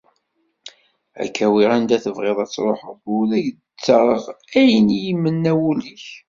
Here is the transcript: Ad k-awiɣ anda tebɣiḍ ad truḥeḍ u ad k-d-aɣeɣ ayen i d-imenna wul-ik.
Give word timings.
Ad 1.21 1.29
k-awiɣ 1.35 1.71
anda 1.77 1.97
tebɣiḍ 2.03 2.37
ad 2.43 2.49
truḥeḍ 2.53 2.99
u 3.17 3.17
ad 3.35 3.45
k-d-aɣeɣ 3.45 4.25
ayen 4.59 4.87
i 4.95 4.99
d-imenna 5.01 5.53
wul-ik. 5.59 6.05